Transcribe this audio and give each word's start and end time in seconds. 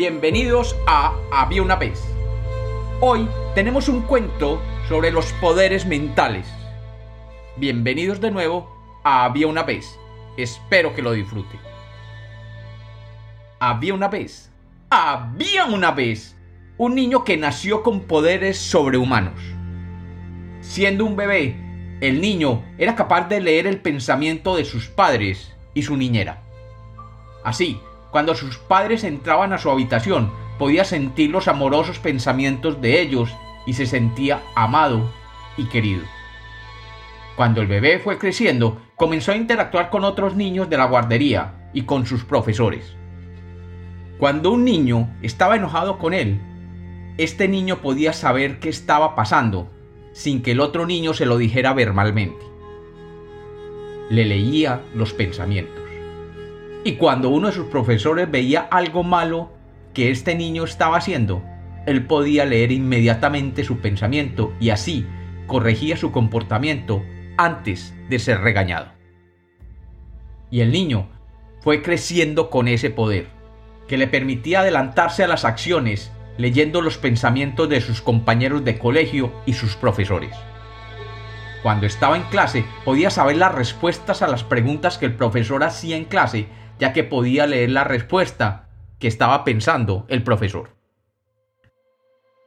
bienvenidos 0.00 0.74
a 0.86 1.14
Había 1.30 1.60
una 1.60 1.76
vez. 1.76 2.02
Hoy 3.02 3.28
tenemos 3.54 3.86
un 3.86 4.00
cuento 4.00 4.58
sobre 4.88 5.10
los 5.10 5.30
poderes 5.34 5.84
mentales. 5.84 6.46
Bienvenidos 7.58 8.18
de 8.18 8.30
nuevo 8.30 8.66
a 9.04 9.26
Había 9.26 9.46
una 9.46 9.62
vez. 9.62 10.00
Espero 10.38 10.94
que 10.94 11.02
lo 11.02 11.12
disfruten. 11.12 11.60
Había 13.58 13.92
una 13.92 14.08
vez. 14.08 14.50
Había 14.88 15.66
una 15.66 15.90
vez 15.90 16.34
un 16.78 16.94
niño 16.94 17.22
que 17.22 17.36
nació 17.36 17.82
con 17.82 18.00
poderes 18.00 18.56
sobrehumanos. 18.56 19.38
Siendo 20.62 21.04
un 21.04 21.14
bebé, 21.14 21.98
el 22.00 22.22
niño 22.22 22.64
era 22.78 22.94
capaz 22.94 23.28
de 23.28 23.42
leer 23.42 23.66
el 23.66 23.82
pensamiento 23.82 24.56
de 24.56 24.64
sus 24.64 24.88
padres 24.88 25.54
y 25.74 25.82
su 25.82 25.98
niñera. 25.98 26.42
Así, 27.44 27.78
cuando 28.10 28.34
sus 28.34 28.58
padres 28.58 29.04
entraban 29.04 29.52
a 29.52 29.58
su 29.58 29.70
habitación, 29.70 30.32
podía 30.58 30.84
sentir 30.84 31.30
los 31.30 31.48
amorosos 31.48 31.98
pensamientos 31.98 32.80
de 32.80 33.00
ellos 33.00 33.30
y 33.66 33.74
se 33.74 33.86
sentía 33.86 34.42
amado 34.54 35.10
y 35.56 35.64
querido. 35.64 36.02
Cuando 37.36 37.62
el 37.62 37.66
bebé 37.66 37.98
fue 37.98 38.18
creciendo, 38.18 38.80
comenzó 38.96 39.32
a 39.32 39.36
interactuar 39.36 39.90
con 39.90 40.04
otros 40.04 40.34
niños 40.34 40.68
de 40.68 40.76
la 40.76 40.84
guardería 40.84 41.70
y 41.72 41.82
con 41.82 42.04
sus 42.04 42.24
profesores. 42.24 42.96
Cuando 44.18 44.50
un 44.50 44.64
niño 44.64 45.08
estaba 45.22 45.56
enojado 45.56 45.98
con 45.98 46.12
él, 46.12 46.40
este 47.16 47.48
niño 47.48 47.78
podía 47.78 48.12
saber 48.12 48.58
qué 48.58 48.68
estaba 48.68 49.14
pasando 49.14 49.70
sin 50.12 50.42
que 50.42 50.52
el 50.52 50.60
otro 50.60 50.86
niño 50.86 51.14
se 51.14 51.26
lo 51.26 51.38
dijera 51.38 51.72
verbalmente. 51.72 52.44
Le 54.10 54.24
leía 54.24 54.82
los 54.94 55.12
pensamientos. 55.12 55.79
Y 56.84 56.92
cuando 56.92 57.28
uno 57.28 57.48
de 57.48 57.54
sus 57.54 57.66
profesores 57.66 58.30
veía 58.30 58.62
algo 58.62 59.02
malo 59.02 59.50
que 59.92 60.10
este 60.10 60.34
niño 60.34 60.64
estaba 60.64 60.96
haciendo, 60.96 61.42
él 61.86 62.06
podía 62.06 62.44
leer 62.44 62.72
inmediatamente 62.72 63.64
su 63.64 63.78
pensamiento 63.78 64.52
y 64.60 64.70
así 64.70 65.06
corregía 65.46 65.96
su 65.96 66.12
comportamiento 66.12 67.02
antes 67.36 67.94
de 68.08 68.18
ser 68.18 68.40
regañado. 68.40 68.92
Y 70.50 70.60
el 70.60 70.72
niño 70.72 71.08
fue 71.60 71.82
creciendo 71.82 72.50
con 72.50 72.68
ese 72.68 72.90
poder, 72.90 73.28
que 73.86 73.98
le 73.98 74.06
permitía 74.06 74.60
adelantarse 74.60 75.24
a 75.24 75.28
las 75.28 75.44
acciones 75.44 76.12
leyendo 76.38 76.80
los 76.80 76.96
pensamientos 76.96 77.68
de 77.68 77.80
sus 77.80 78.00
compañeros 78.00 78.64
de 78.64 78.78
colegio 78.78 79.32
y 79.44 79.52
sus 79.52 79.76
profesores. 79.76 80.34
Cuando 81.62 81.86
estaba 81.86 82.16
en 82.16 82.22
clase 82.24 82.64
podía 82.84 83.10
saber 83.10 83.36
las 83.36 83.54
respuestas 83.54 84.22
a 84.22 84.28
las 84.28 84.44
preguntas 84.44 84.96
que 84.96 85.06
el 85.06 85.14
profesor 85.14 85.62
hacía 85.62 85.96
en 85.96 86.06
clase 86.06 86.48
ya 86.80 86.92
que 86.92 87.04
podía 87.04 87.46
leer 87.46 87.70
la 87.70 87.84
respuesta 87.84 88.68
que 88.98 89.06
estaba 89.06 89.44
pensando 89.44 90.06
el 90.08 90.22
profesor. 90.22 90.70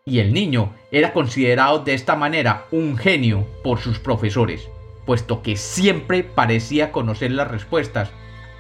Y 0.06 0.20
el 0.20 0.34
niño 0.34 0.73
era 0.92 1.14
considerado 1.14 1.80
de 1.80 1.94
esta 1.94 2.16
manera 2.16 2.66
un 2.72 2.98
genio 2.98 3.48
por 3.64 3.80
sus 3.80 4.00
profesores, 4.00 4.67
puesto 5.06 5.42
que 5.42 5.56
siempre 5.56 6.23
parecía 6.23 6.92
conocer 6.92 7.31
las 7.31 7.50
respuestas 7.50 8.12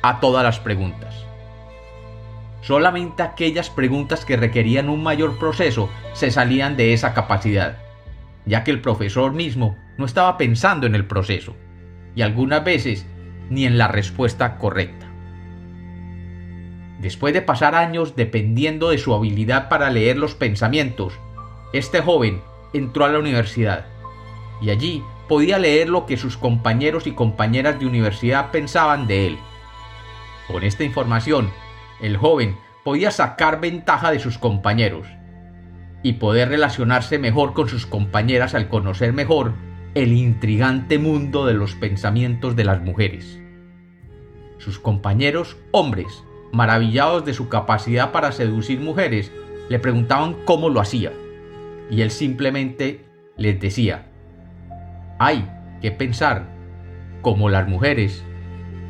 a 0.03 0.19
todas 0.19 0.43
las 0.43 0.59
preguntas. 0.59 1.25
Solamente 2.61 3.23
aquellas 3.23 3.69
preguntas 3.69 4.23
que 4.23 4.37
requerían 4.37 4.87
un 4.87 5.03
mayor 5.03 5.37
proceso 5.37 5.89
se 6.13 6.31
salían 6.31 6.77
de 6.77 6.93
esa 6.93 7.13
capacidad, 7.13 7.77
ya 8.45 8.63
que 8.63 8.71
el 8.71 8.79
profesor 8.79 9.33
mismo 9.33 9.75
no 9.97 10.05
estaba 10.05 10.37
pensando 10.37 10.87
en 10.87 10.95
el 10.95 11.05
proceso, 11.05 11.55
y 12.15 12.21
algunas 12.21 12.63
veces 12.63 13.05
ni 13.49 13.65
en 13.65 13.77
la 13.77 13.89
respuesta 13.89 14.57
correcta. 14.57 15.02
Después 17.03 17.33
de 17.33 17.41
pasar 17.41 17.75
años 17.75 18.15
dependiendo 18.15 18.89
de 18.89 18.97
su 18.97 19.13
habilidad 19.13 19.67
para 19.67 19.89
leer 19.89 20.15
los 20.15 20.35
pensamientos, 20.35 21.19
este 21.73 21.99
joven 21.99 22.39
entró 22.71 23.03
a 23.03 23.09
la 23.09 23.19
universidad 23.19 23.87
y 24.61 24.69
allí 24.69 25.03
podía 25.27 25.59
leer 25.59 25.89
lo 25.89 26.05
que 26.05 26.15
sus 26.15 26.37
compañeros 26.37 27.05
y 27.05 27.11
compañeras 27.11 27.77
de 27.77 27.87
universidad 27.87 28.51
pensaban 28.51 29.05
de 29.05 29.27
él. 29.27 29.37
Con 30.47 30.63
esta 30.63 30.85
información, 30.85 31.51
el 32.01 32.15
joven 32.15 32.55
podía 32.85 33.11
sacar 33.11 33.59
ventaja 33.59 34.09
de 34.09 34.19
sus 34.19 34.37
compañeros 34.37 35.05
y 36.03 36.13
poder 36.13 36.47
relacionarse 36.47 37.19
mejor 37.19 37.51
con 37.51 37.67
sus 37.67 37.85
compañeras 37.85 38.55
al 38.55 38.69
conocer 38.69 39.11
mejor 39.11 39.55
el 39.93 40.13
intrigante 40.13 40.99
mundo 40.99 41.45
de 41.45 41.53
los 41.53 41.75
pensamientos 41.75 42.55
de 42.55 42.63
las 42.63 42.81
mujeres. 42.81 43.41
Sus 44.57 44.79
compañeros 44.79 45.57
hombres 45.73 46.23
maravillados 46.53 47.25
de 47.25 47.33
su 47.33 47.49
capacidad 47.49 48.11
para 48.11 48.31
seducir 48.31 48.79
mujeres, 48.79 49.31
le 49.69 49.79
preguntaban 49.79 50.35
cómo 50.45 50.69
lo 50.69 50.79
hacía. 50.79 51.11
Y 51.89 52.01
él 52.01 52.11
simplemente 52.11 53.05
les 53.35 53.59
decía, 53.59 54.05
hay 55.17 55.49
que 55.81 55.91
pensar 55.91 56.45
como 57.23 57.49
las 57.49 57.67
mujeres 57.67 58.23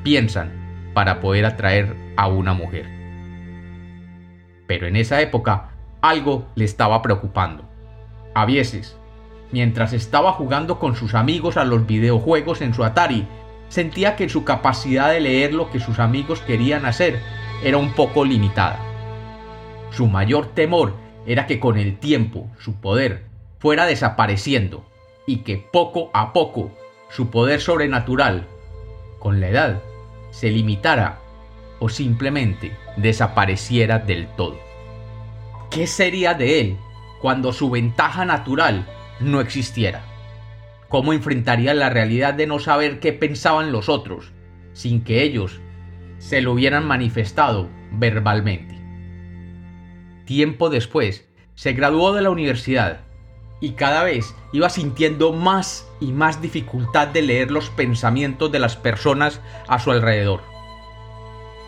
piensan 0.03 0.52
para 0.94 1.22
poder 1.22 1.46
atraer 1.46 1.96
a 2.18 2.28
una 2.28 2.53
mujer. 2.53 2.85
Pero 4.68 4.85
en 4.85 4.97
esa 4.97 5.22
época 5.22 5.69
algo 6.02 6.47
le 6.56 6.66
estaba 6.66 7.02
preocupando. 7.02 7.63
A 8.35 8.46
veces, 8.46 8.97
mientras 9.53 9.94
estaba 9.94 10.34
jugando 10.34 10.79
con 10.79 10.97
sus 10.97 11.16
amigos 11.16 11.56
a 11.56 11.63
los 11.63 11.88
videojuegos 11.88 12.62
en 12.62 12.73
su 12.73 12.84
Atari, 12.84 13.25
sentía 13.69 14.18
que 14.18 14.28
su 14.28 14.44
capacidad 14.44 15.12
de 15.12 15.22
leer 15.22 15.53
lo 15.53 15.69
que 15.69 15.79
sus 15.79 16.00
amigos 16.00 16.41
querían 16.41 16.85
hacer 16.85 17.22
era 17.63 17.78
un 17.78 17.94
poco 17.94 18.25
limitada. 18.25 18.79
Su 19.91 20.07
mayor 20.07 20.47
temor 20.47 20.94
era 21.25 21.47
que 21.47 21.59
con 21.59 21.78
el 21.78 21.97
tiempo 21.97 22.50
su 22.59 22.75
poder 22.75 23.25
fuera 23.59 23.85
desapareciendo 23.85 24.85
y 25.25 25.38
que 25.38 25.57
poco 25.57 26.09
a 26.13 26.34
poco 26.34 26.72
su 27.09 27.29
poder 27.29 27.62
sobrenatural, 27.62 28.47
con 29.19 29.40
la 29.40 29.47
edad, 29.47 29.81
se 30.31 30.50
limitara 30.50 31.19
o 31.79 31.88
simplemente 31.88 32.75
desapareciera 32.97 34.00
del 34.00 34.28
todo. 34.35 34.57
¿Qué 35.69 35.88
sería 35.88 36.34
de 36.34 36.59
él 36.59 36.78
cuando 37.22 37.53
su 37.53 37.69
ventaja 37.69 38.25
natural 38.25 38.85
no 39.22 39.40
existiera? 39.40 40.03
¿Cómo 40.90 41.13
enfrentaría 41.13 41.73
la 41.73 41.90
realidad 41.90 42.34
de 42.34 42.47
no 42.47 42.59
saber 42.59 43.00
qué 43.00 43.13
pensaban 43.13 43.72
los 43.72 43.88
otros, 43.90 44.31
sin 44.73 45.03
que 45.03 45.23
ellos 45.23 45.62
se 46.23 46.41
lo 46.41 46.53
hubieran 46.53 46.88
manifestado 46.88 47.69
verbalmente. 47.91 48.79
Tiempo 50.23 50.69
después, 50.69 51.28
se 51.53 51.73
graduó 51.73 52.13
de 52.13 52.22
la 52.22 52.29
universidad 52.29 53.01
y 53.59 53.72
cada 53.72 54.06
vez 54.06 54.34
iba 54.53 54.69
sintiendo 54.69 55.34
más 55.34 55.85
y 56.00 56.13
más 56.13 56.41
dificultad 56.41 57.09
de 57.09 57.23
leer 57.23 57.51
los 57.51 57.69
pensamientos 57.69 58.50
de 58.53 58.59
las 58.59 58.78
personas 58.78 59.41
a 59.67 59.79
su 59.79 59.91
alrededor. 59.91 60.44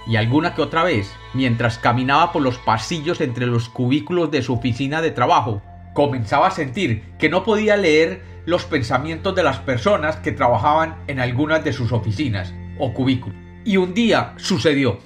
Y 0.07 0.15
alguna 0.15 0.55
que 0.55 0.61
otra 0.61 0.85
vez, 0.85 1.11
mientras 1.33 1.77
caminaba 1.77 2.31
por 2.31 2.41
los 2.41 2.57
pasillos 2.57 3.19
entre 3.19 3.47
los 3.47 3.67
cubículos 3.67 4.31
de 4.31 4.41
su 4.41 4.53
oficina 4.53 5.01
de 5.01 5.11
trabajo, 5.11 5.61
comenzaba 5.93 6.47
a 6.47 6.51
sentir 6.51 7.03
que 7.19 7.27
no 7.27 7.43
podía 7.43 7.75
leer 7.75 8.23
los 8.45 8.63
pensamientos 8.63 9.35
de 9.35 9.43
las 9.43 9.59
personas 9.59 10.15
que 10.17 10.31
trabajaban 10.31 10.95
en 11.07 11.19
algunas 11.19 11.61
de 11.65 11.73
sus 11.73 11.91
oficinas 11.91 12.53
o 12.79 12.93
cubículos. 12.93 13.44
Y 13.65 13.77
un 13.77 13.95
día 13.95 14.35
sucedió. 14.37 14.99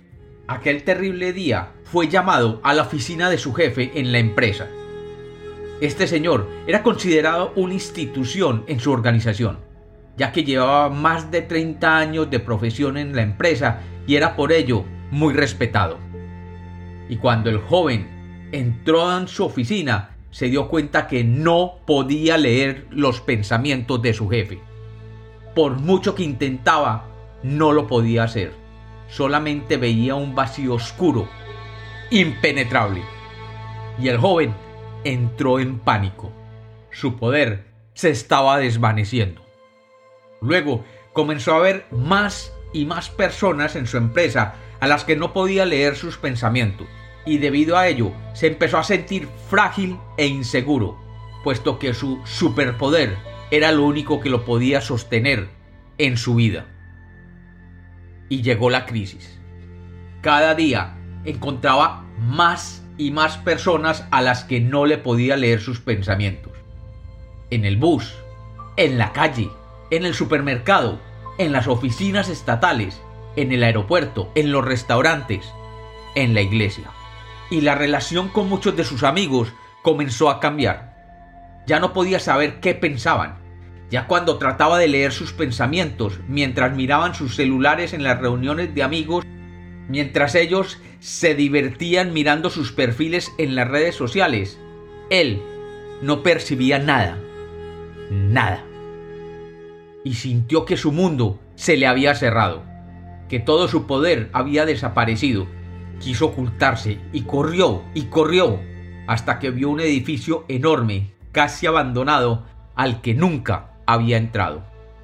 Aquel 0.46 0.84
terrible 0.84 1.31
día 1.31 1.72
fue 1.86 2.09
llamado 2.09 2.59
a 2.62 2.74
la 2.74 2.81
oficina 2.81 3.30
de 3.30 3.38
su 3.38 3.53
jefe 3.53 3.92
en 3.96 4.12
la 4.12 4.20
empresa. 4.20 4.68
Este 5.80 6.08
señor 6.08 6.50
era 6.68 6.84
considerado 6.84 7.53
una 7.56 7.74
institución 7.74 8.66
en 8.68 8.81
su 8.81 8.92
organización, 8.92 9.59
ya 10.18 10.34
que 10.34 10.44
llevaba 10.44 10.90
más 10.90 11.31
de 11.31 11.42
30 11.42 11.97
años 11.97 12.30
de 12.30 12.42
profesión 12.42 12.97
en 12.97 13.16
la 13.16 13.22
empresa 13.22 13.79
y 14.06 14.17
era 14.17 14.35
por 14.35 14.52
ello 14.52 14.84
muy 15.09 15.34
respetado. 15.34 15.97
Y 17.08 17.16
cuando 17.16 17.50
el 17.50 17.59
joven 17.59 18.50
entró 18.52 19.17
en 19.17 19.29
su 19.29 19.46
oficina, 19.46 20.17
se 20.32 20.47
dio 20.50 20.67
cuenta 20.67 21.08
que 21.08 21.23
no 21.23 21.79
podía 21.85 22.38
leer 22.38 22.88
los 22.90 23.22
pensamientos 23.22 24.02
de 24.02 24.14
su 24.14 24.28
jefe. 24.28 24.59
Por 25.55 25.79
mucho 25.79 26.14
que 26.14 26.23
intentaba, 26.23 27.09
no 27.44 27.72
lo 27.72 27.88
podía 27.88 28.24
hacer. 28.24 28.53
Solamente 29.08 29.78
veía 29.78 30.16
un 30.16 30.36
vacío 30.36 30.76
oscuro, 30.76 31.28
impenetrable. 32.12 33.03
Y 34.00 34.08
el 34.09 34.18
joven 34.18 34.53
entró 35.03 35.59
en 35.59 35.80
pánico. 35.80 36.32
Su 36.91 37.16
poder 37.16 37.66
se 37.94 38.09
estaba 38.09 38.58
desvaneciendo. 38.58 39.41
Luego 40.41 40.84
comenzó 41.14 41.56
a 41.56 41.59
ver 41.59 41.86
más 41.91 42.53
y 42.72 42.86
más 42.86 43.09
personas 43.09 43.76
en 43.76 43.88
su 43.88 43.97
empresa 43.97 44.56
a 44.80 44.88
las 44.88 45.03
que 45.03 45.16
no 45.16 45.34
podía 45.34 45.66
leer 45.66 45.96
sus 45.96 46.18
pensamientos, 46.18 46.88
y 47.26 47.40
debido 47.40 47.78
a 47.78 47.88
ello 47.88 48.14
se 48.34 48.47
empezó 48.47 48.78
a 48.78 48.84
sentir 48.84 49.28
frágil 49.50 49.97
e 50.18 50.28
inseguro, 50.28 50.97
puesto 51.44 51.80
que 51.80 51.94
su 51.94 52.22
superpoder 52.26 53.18
era 53.52 53.72
lo 53.72 53.84
único 53.84 54.22
que 54.22 54.30
lo 54.30 54.46
podía 54.46 54.80
sostener 54.80 55.50
en 55.97 56.16
su 56.16 56.36
vida 56.36 56.68
y 58.29 58.41
llegó 58.41 58.70
la 58.70 58.85
crisis. 58.85 59.40
Cada 60.22 60.55
día 60.55 60.96
encontraba 61.26 62.05
más 62.20 62.84
y 62.97 63.11
más 63.11 63.37
personas 63.37 64.05
a 64.11 64.22
las 64.22 64.43
que 64.43 64.59
no 64.59 64.85
le 64.85 64.97
podía 64.97 65.35
leer 65.35 65.61
sus 65.61 65.79
pensamientos. 65.79 66.53
En 67.49 67.66
el 67.66 67.78
bus, 67.78 68.14
en 68.78 68.97
la 68.97 69.11
calle, 69.14 69.49
en 69.90 70.05
el 70.05 70.14
supermercado, 70.14 70.99
en 71.37 71.52
las 71.52 71.67
oficinas 71.67 72.29
estatales, 72.29 73.02
en 73.35 73.52
el 73.52 73.64
aeropuerto, 73.64 74.31
en 74.35 74.52
los 74.52 74.64
restaurantes, 74.64 75.49
en 76.16 76.34
la 76.34 76.41
iglesia. 76.41 76.91
Y 77.49 77.61
la 77.61 77.76
relación 77.76 78.29
con 78.29 78.49
muchos 78.49 78.76
de 78.76 78.84
sus 78.84 79.03
amigos 79.03 79.53
comenzó 79.81 80.29
a 80.29 80.40
cambiar. 80.40 81.64
Ya 81.66 81.79
no 81.79 81.93
podía 81.93 82.20
saber 82.20 82.59
qué 82.59 82.76
pensaban. 82.76 83.39
Ya 83.90 84.06
cuando 84.06 84.38
trataba 84.38 84.78
de 84.78 84.88
leer 84.88 85.12
sus 85.12 85.34
pensamientos 85.34 86.20
mientras 86.28 86.76
miraban 86.76 87.16
sus 87.16 87.36
celulares 87.36 87.94
en 87.94 88.03
las 88.03 88.20
reuniones 88.20 88.76
de 88.76 88.84
amigos, 88.84 89.26
mientras 89.88 90.36
ellos 90.36 90.80
se 91.00 91.34
divertían 91.34 92.14
mirando 92.14 92.52
sus 92.52 92.72
perfiles 92.72 93.32
en 93.40 93.56
las 93.56 93.68
redes 93.68 93.96
sociales, 93.96 94.59
él 95.09 95.41
no 96.03 96.22
percibía 96.22 96.78
nada. 96.78 97.18
Nada. 98.12 98.64
Y 100.03 100.14
sintió 100.14 100.66
que 100.66 100.78
su 100.78 100.91
mundo 100.91 101.40
se 101.56 101.76
le 101.76 101.88
había 101.88 102.14
cerrado, 102.14 102.64
que 103.28 103.40
todo 103.40 103.68
su 103.68 103.88
poder 103.88 104.30
había 104.34 104.66
desaparecido. 104.66 105.47
Quiso 106.00 106.28
ocultarse 106.28 107.00
y 107.12 107.22
corrió 107.24 107.84
y 107.94 108.03
corrió 108.03 108.59
hasta 109.08 109.40
que 109.40 109.50
vio 109.50 109.70
un 109.70 109.80
edificio 109.80 110.46
enorme, 110.47 111.12
casi 111.32 111.66
abandonado, 111.66 112.46
al 112.76 113.02
que 113.02 113.16
nunca 113.16 113.68
había 113.94 114.18
entrado. 114.18 114.62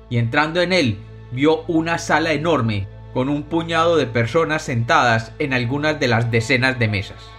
Y 0.09 0.17
entrando 0.17 0.61
en 0.61 0.73
él, 0.73 0.99
vio 1.31 1.63
una 1.67 1.97
sala 1.97 2.33
enorme 2.33 2.87
con 3.13 3.29
un 3.29 3.43
puñado 3.43 3.97
de 3.97 4.05
personas 4.05 4.63
sentadas 4.63 5.31
en 5.39 5.53
algunas 5.53 5.99
de 5.99 6.07
las 6.07 6.31
decenas 6.31 6.77
de 6.79 6.87
mesas. 6.87 7.29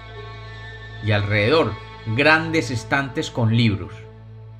Y 1.04 1.12
alrededor, 1.12 1.72
grandes 2.16 2.70
estantes 2.70 3.30
con 3.30 3.56
libros. 3.56 3.92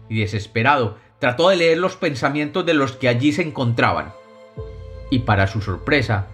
Y 0.09 0.21
desesperado, 0.21 0.99
trató 1.19 1.49
de 1.49 1.56
leer 1.56 1.79
los 1.79 1.97
pensamientos 1.97 2.65
de 2.67 2.75
los 2.75 2.93
que 2.93 3.09
allí 3.09 3.33
se 3.33 3.43
encontraban. 3.43 4.12
Y 5.11 5.21
para 5.21 5.47
su 5.47 5.61
sorpresa, 5.61 6.27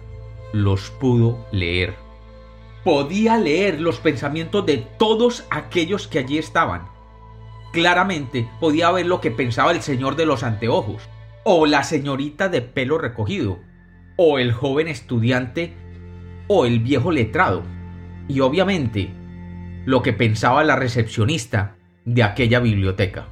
los 0.51 0.91
pudo 0.91 1.47
leer 1.51 2.03
podía 2.83 3.37
leer 3.37 3.79
los 3.79 3.99
pensamientos 3.99 4.65
de 4.65 4.77
todos 4.77 5.45
aquellos 5.49 6.07
que 6.07 6.19
allí 6.19 6.37
estaban. 6.37 6.89
Claramente 7.73 8.47
podía 8.59 8.91
ver 8.91 9.07
lo 9.07 9.19
que 9.19 9.31
pensaba 9.31 9.71
el 9.71 9.81
señor 9.81 10.15
de 10.15 10.27
los 10.27 10.43
anteojos, 10.43 11.09
o 11.43 11.65
la 11.65 11.83
señorita 11.83 12.47
de 12.47 12.61
pelo 12.61 12.99
recogido, 12.99 13.59
o 14.15 14.37
el 14.37 14.53
joven 14.53 14.87
estudiante, 14.87 15.73
o 16.47 16.67
el 16.67 16.79
viejo 16.79 17.11
letrado, 17.11 17.63
y 18.27 18.41
obviamente 18.41 19.11
lo 19.85 20.03
que 20.03 20.13
pensaba 20.13 20.63
la 20.63 20.75
recepcionista 20.75 21.75
de 22.05 22.21
aquella 22.21 22.59
biblioteca. 22.59 23.25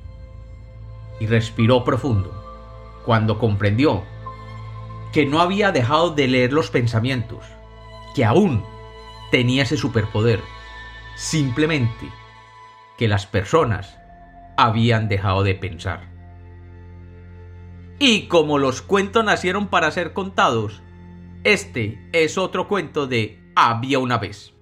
Y 1.19 1.27
respiró 1.27 1.83
profundo 1.83 2.33
cuando 3.05 3.37
comprendió 3.37 4.03
que 5.13 5.27
no 5.27 5.39
había 5.39 5.71
dejado 5.71 6.15
de 6.15 6.27
leer 6.27 6.51
los 6.51 6.71
pensamientos, 6.71 7.45
que 8.15 8.25
aún 8.25 8.63
tenía 9.29 9.63
ese 9.63 9.77
superpoder. 9.77 10.39
Simplemente 11.15 12.09
que 12.97 13.07
las 13.07 13.27
personas 13.27 14.00
habían 14.65 15.07
dejado 15.07 15.43
de 15.43 15.55
pensar. 15.55 16.11
Y 17.99 18.27
como 18.27 18.57
los 18.57 18.81
cuentos 18.81 19.23
nacieron 19.23 19.67
para 19.67 19.91
ser 19.91 20.13
contados, 20.13 20.81
este 21.43 22.09
es 22.13 22.37
otro 22.37 22.67
cuento 22.67 23.07
de 23.07 23.39
Había 23.55 23.99
una 23.99 24.17
vez. 24.17 24.53